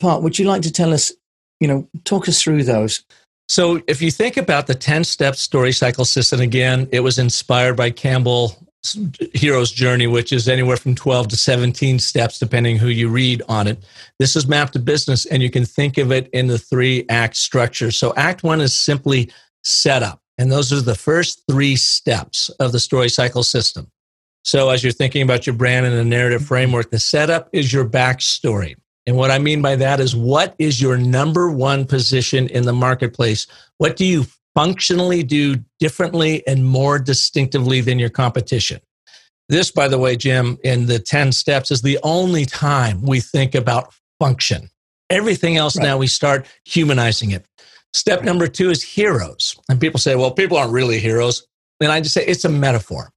Park, 0.00 0.22
would 0.22 0.38
you 0.38 0.46
like 0.46 0.62
to 0.62 0.72
tell 0.72 0.92
us, 0.92 1.12
you 1.60 1.68
know, 1.68 1.88
talk 2.04 2.28
us 2.28 2.42
through 2.42 2.64
those? 2.64 3.02
So, 3.48 3.80
if 3.86 4.02
you 4.02 4.10
think 4.10 4.36
about 4.36 4.66
the 4.66 4.74
10 4.74 5.04
step 5.04 5.36
story 5.36 5.72
cycle 5.72 6.04
system, 6.04 6.40
again, 6.40 6.88
it 6.90 7.00
was 7.00 7.18
inspired 7.18 7.76
by 7.76 7.90
Campbell 7.90 8.56
hero's 9.34 9.72
journey, 9.72 10.06
which 10.06 10.32
is 10.32 10.48
anywhere 10.48 10.76
from 10.76 10.94
12 10.94 11.28
to 11.28 11.36
17 11.36 11.98
steps, 11.98 12.38
depending 12.38 12.76
who 12.76 12.88
you 12.88 13.08
read 13.08 13.42
on 13.48 13.66
it. 13.66 13.78
This 14.18 14.36
is 14.36 14.46
mapped 14.46 14.74
to 14.74 14.78
business, 14.78 15.26
and 15.26 15.42
you 15.42 15.50
can 15.50 15.64
think 15.64 15.98
of 15.98 16.12
it 16.12 16.28
in 16.32 16.46
the 16.46 16.58
three 16.58 17.04
act 17.08 17.36
structure. 17.36 17.90
So, 17.90 18.14
act 18.16 18.42
one 18.42 18.60
is 18.60 18.74
simply 18.74 19.30
setup, 19.64 20.20
and 20.38 20.50
those 20.50 20.72
are 20.72 20.80
the 20.80 20.94
first 20.94 21.42
three 21.50 21.76
steps 21.76 22.48
of 22.60 22.72
the 22.72 22.80
story 22.80 23.08
cycle 23.08 23.42
system. 23.42 23.90
So, 24.46 24.70
as 24.70 24.84
you're 24.84 24.92
thinking 24.92 25.22
about 25.22 25.44
your 25.44 25.56
brand 25.56 25.86
and 25.86 25.96
the 25.96 26.04
narrative 26.04 26.42
mm-hmm. 26.42 26.46
framework, 26.46 26.90
the 26.90 27.00
setup 27.00 27.48
is 27.52 27.72
your 27.72 27.84
backstory. 27.84 28.76
And 29.04 29.16
what 29.16 29.32
I 29.32 29.40
mean 29.40 29.60
by 29.60 29.74
that 29.74 29.98
is 29.98 30.14
what 30.14 30.54
is 30.60 30.80
your 30.80 30.96
number 30.96 31.50
one 31.50 31.84
position 31.84 32.48
in 32.50 32.64
the 32.64 32.72
marketplace? 32.72 33.48
What 33.78 33.96
do 33.96 34.04
you 34.04 34.24
functionally 34.54 35.24
do 35.24 35.56
differently 35.80 36.46
and 36.46 36.64
more 36.64 37.00
distinctively 37.00 37.80
than 37.80 37.98
your 37.98 38.08
competition? 38.08 38.80
This, 39.48 39.72
by 39.72 39.88
the 39.88 39.98
way, 39.98 40.16
Jim, 40.16 40.58
in 40.62 40.86
the 40.86 41.00
10 41.00 41.32
steps 41.32 41.72
is 41.72 41.82
the 41.82 41.98
only 42.04 42.46
time 42.46 43.02
we 43.02 43.18
think 43.18 43.56
about 43.56 43.92
function. 44.20 44.70
Everything 45.10 45.56
else 45.56 45.76
right. 45.76 45.84
now 45.84 45.98
we 45.98 46.06
start 46.06 46.46
humanizing 46.64 47.32
it. 47.32 47.44
Step 47.94 48.22
number 48.22 48.46
two 48.46 48.70
is 48.70 48.82
heroes. 48.82 49.56
And 49.68 49.80
people 49.80 49.98
say, 49.98 50.14
well, 50.14 50.30
people 50.30 50.56
aren't 50.56 50.72
really 50.72 51.00
heroes. 51.00 51.46
And 51.80 51.90
I 51.90 52.00
just 52.00 52.14
say 52.14 52.24
it's 52.24 52.44
a 52.44 52.48
metaphor. 52.48 53.12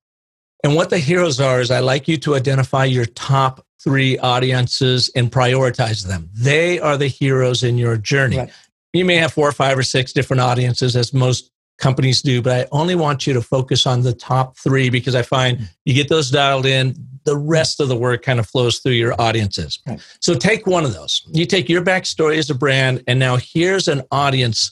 And 0.64 0.76
what 0.76 0.90
the 0.90 1.00
heroes 1.00 1.40
are 1.40 1.62
is 1.62 1.72
I 1.72 1.80
like 1.80 2.08
you 2.08 2.18
to 2.18 2.36
identify 2.36 2.86
your 2.86 3.06
top 3.06 3.66
three 3.82 4.18
audiences 4.18 5.10
and 5.16 5.32
prioritize 5.32 6.06
them. 6.06 6.30
They 6.34 6.80
are 6.80 6.98
the 6.98 7.08
heroes 7.08 7.64
in 7.64 7.78
your 7.78 7.96
journey. 7.96 8.38
Right. 8.38 8.52
You 8.92 9.06
may 9.06 9.16
have 9.16 9.34
four 9.34 9.48
or 9.48 9.54
five 9.54 9.78
or 9.78 9.84
six 9.84 10.12
different 10.12 10.42
audiences, 10.42 10.96
as 10.96 11.14
most 11.14 11.52
companies 11.78 12.22
do, 12.22 12.42
but 12.42 12.60
I 12.60 12.68
only 12.72 12.96
want 12.96 13.26
you 13.26 13.34
to 13.34 13.42
focus 13.42 13.88
on 13.88 14.02
the 14.02 14.14
top 14.14 14.58
three 14.58 14.90
because 14.90 15.16
I 15.16 15.22
find 15.22 15.58
mm. 15.58 15.70
you 15.86 15.94
get 15.94 16.10
those 16.10 16.30
dialed 16.30 16.66
in, 16.66 16.96
the 17.24 17.38
rest 17.38 17.80
of 17.80 17.88
the 17.88 17.96
work 17.96 18.22
kind 18.22 18.40
of 18.40 18.48
flows 18.48 18.80
through 18.80 18.94
your 18.94 19.20
audiences. 19.22 19.80
Right. 19.88 20.02
So 20.20 20.34
take 20.34 20.68
one 20.68 20.84
of 20.84 20.94
those. 20.94 21.24
You 21.32 21.46
take 21.46 21.70
your 21.70 21.84
backstory 21.84 22.38
as 22.38 22.50
a 22.50 22.56
brand, 22.56 23.04
and 23.08 23.18
now 23.18 23.38
here's 23.38 23.88
an 23.88 24.02
audience, 24.12 24.72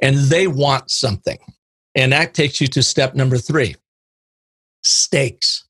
and 0.00 0.16
they 0.16 0.46
want 0.46 0.90
something. 0.90 1.38
And 1.94 2.12
that 2.12 2.34
takes 2.34 2.60
you 2.60 2.66
to 2.68 2.82
step 2.82 3.14
number 3.14 3.38
three 3.38 3.76
stakes. 4.82 5.64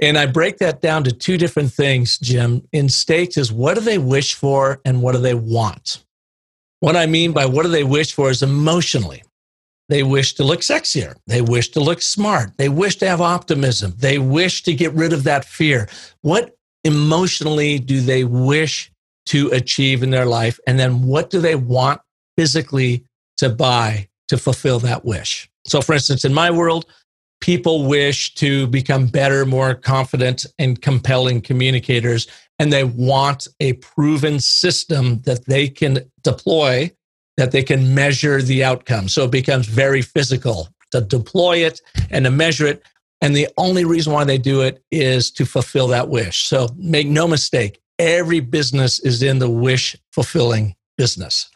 And 0.00 0.18
I 0.18 0.26
break 0.26 0.58
that 0.58 0.80
down 0.80 1.04
to 1.04 1.12
two 1.12 1.38
different 1.38 1.72
things, 1.72 2.18
Jim. 2.18 2.66
In 2.72 2.88
stakes 2.88 3.36
is 3.36 3.52
what 3.52 3.74
do 3.74 3.80
they 3.80 3.98
wish 3.98 4.34
for 4.34 4.80
and 4.84 5.02
what 5.02 5.12
do 5.12 5.18
they 5.18 5.34
want? 5.34 6.04
What 6.80 6.96
I 6.96 7.06
mean 7.06 7.32
by 7.32 7.46
what 7.46 7.62
do 7.62 7.68
they 7.68 7.84
wish 7.84 8.12
for 8.12 8.30
is 8.30 8.42
emotionally. 8.42 9.22
They 9.88 10.02
wish 10.02 10.34
to 10.34 10.44
look 10.44 10.60
sexier. 10.60 11.14
They 11.26 11.42
wish 11.42 11.70
to 11.70 11.80
look 11.80 12.02
smart. 12.02 12.56
They 12.56 12.68
wish 12.68 12.96
to 12.96 13.08
have 13.08 13.20
optimism. 13.20 13.94
They 13.98 14.18
wish 14.18 14.62
to 14.64 14.74
get 14.74 14.92
rid 14.94 15.12
of 15.12 15.24
that 15.24 15.44
fear. 15.44 15.88
What 16.22 16.56
emotionally 16.84 17.78
do 17.78 18.00
they 18.00 18.24
wish 18.24 18.90
to 19.26 19.48
achieve 19.48 20.02
in 20.02 20.10
their 20.10 20.26
life? 20.26 20.58
And 20.66 20.78
then 20.78 21.02
what 21.02 21.30
do 21.30 21.40
they 21.40 21.54
want 21.54 22.00
physically 22.36 23.04
to 23.36 23.50
buy 23.50 24.08
to 24.28 24.38
fulfill 24.38 24.78
that 24.80 25.04
wish? 25.04 25.48
So, 25.66 25.80
for 25.80 25.94
instance, 25.94 26.24
in 26.24 26.34
my 26.34 26.50
world, 26.50 26.86
people 27.44 27.84
wish 27.84 28.32
to 28.32 28.66
become 28.68 29.06
better, 29.06 29.44
more 29.44 29.74
confident, 29.74 30.46
and 30.58 30.80
compelling 30.80 31.42
communicators, 31.42 32.26
and 32.58 32.72
they 32.72 32.84
want 32.84 33.46
a 33.60 33.74
proven 33.74 34.40
system 34.40 35.20
that 35.26 35.44
they 35.44 35.68
can 35.68 35.98
deploy, 36.22 36.90
that 37.36 37.52
they 37.52 37.62
can 37.62 37.94
measure 37.94 38.40
the 38.40 38.64
outcome. 38.64 39.10
So 39.10 39.24
it 39.24 39.30
becomes 39.30 39.66
very 39.66 40.00
physical 40.00 40.68
to 40.92 41.02
deploy 41.02 41.58
it 41.58 41.82
and 42.10 42.24
to 42.24 42.30
measure 42.30 42.66
it. 42.66 42.82
And 43.20 43.36
the 43.36 43.48
only 43.58 43.84
reason 43.84 44.14
why 44.14 44.24
they 44.24 44.38
do 44.38 44.62
it 44.62 44.82
is 44.90 45.30
to 45.32 45.44
fulfill 45.44 45.88
that 45.88 46.08
wish. 46.08 46.44
So 46.44 46.70
make 46.78 47.08
no 47.08 47.28
mistake, 47.28 47.78
every 47.98 48.40
business 48.40 49.00
is 49.00 49.22
in 49.22 49.38
the 49.38 49.50
wish 49.50 49.94
fulfilling 50.12 50.76
business. 50.96 51.50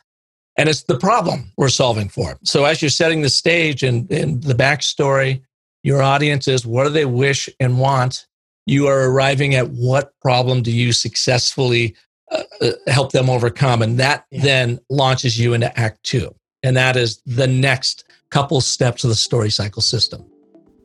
And 0.59 0.69
it's 0.69 0.83
the 0.83 0.99
problem 0.99 1.51
we're 1.57 1.71
solving 1.71 2.11
for. 2.11 2.37
So 2.45 2.67
as 2.67 2.83
you're 2.83 2.91
setting 2.91 3.23
the 3.23 3.31
stage 3.31 3.83
and, 3.83 4.11
and 4.13 4.43
the 4.43 4.55
backstory 4.55 5.41
your 5.83 6.03
audience 6.03 6.49
is 6.49 6.67
what 6.67 6.85
do 6.85 6.91
they 6.91 7.05
wish 7.05 7.49
and 7.61 7.79
want? 7.79 8.27
You 8.67 8.87
are 8.87 9.11
arriving 9.11 9.55
at 9.55 9.71
what 9.71 10.13
problem 10.21 10.63
do 10.63 10.71
you 10.71 10.93
successfully 10.93 11.97
uh, 12.31 12.43
uh, 12.61 12.73
help 12.89 13.13
them 13.13 13.31
overcome. 13.31 13.81
And 13.81 13.99
that 13.99 14.27
yeah. 14.31 14.43
then 14.43 14.81
launches 14.91 15.39
you 15.39 15.55
into 15.55 15.77
Act 15.79 16.03
Two. 16.03 16.35
And 16.63 16.77
that 16.77 16.97
is 16.97 17.23
the 17.25 17.47
next 17.47 18.05
couple 18.31 18.61
steps 18.61 19.05
of 19.05 19.11
the 19.11 19.17
story 19.17 19.51
cycle 19.51 19.81
system. 19.81 20.27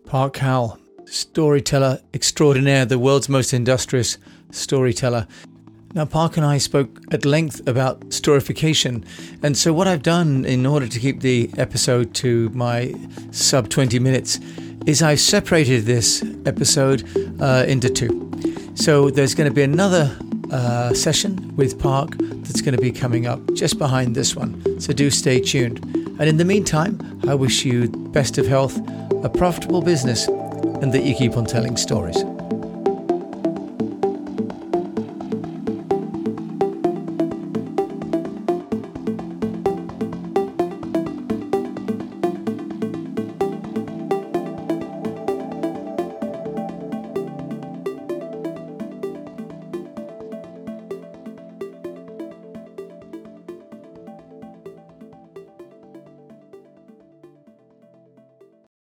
Park 0.06 0.38
Howell, 0.38 0.80
storyteller 1.06 2.00
extraordinaire, 2.14 2.86
the 2.86 3.00
world's 3.00 3.28
most 3.28 3.54
industrious 3.54 4.18
storyteller. 4.52 5.28
Now, 5.96 6.06
Park 6.06 6.38
and 6.38 6.46
I 6.46 6.58
spoke 6.58 7.00
at 7.12 7.24
length 7.24 7.68
about 7.68 8.00
storification. 8.10 9.06
And 9.44 9.56
so, 9.56 9.74
what 9.74 9.88
I've 9.88 10.02
done 10.02 10.44
in 10.46 10.66
order 10.66 10.88
to 10.88 11.00
keep 11.00 11.20
the 11.20 11.52
episode 11.58 12.16
to 12.16 12.50
my 12.50 12.94
sub 13.32 13.70
20 13.70 14.00
minutes 14.00 14.40
is 14.86 15.02
I've 15.02 15.20
separated 15.20 15.86
this 15.86 16.24
episode 16.46 17.04
uh, 17.40 17.66
into 17.68 17.90
two. 17.90 18.32
So, 18.76 19.10
there's 19.10 19.36
going 19.36 19.50
to 19.50 19.54
be 19.54 19.62
another 19.62 20.18
uh, 20.52 20.94
session 20.94 21.56
with 21.56 21.80
Park 21.80 22.16
that's 22.18 22.62
going 22.62 22.76
to 22.76 22.82
be 22.82 22.92
coming 22.92 23.28
up 23.28 23.40
just 23.54 23.78
behind 23.78 24.16
this 24.16 24.36
one. 24.36 24.80
So, 24.80 24.94
do 24.94 25.10
stay 25.10 25.40
tuned. 25.40 25.80
And 26.20 26.24
in 26.24 26.38
the 26.38 26.46
meantime, 26.46 27.22
I 27.28 27.36
wish 27.36 27.66
you 27.66 27.88
best 27.90 28.38
of 28.38 28.48
health, 28.48 28.78
a 29.24 29.30
profitable 29.30 29.82
business, 29.82 30.28
and 30.28 30.92
that 30.94 31.04
you 31.04 31.16
keep 31.16 31.38
on 31.38 31.46
telling 31.46 31.78
stories. 31.78 32.18